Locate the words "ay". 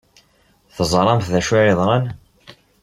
1.57-1.65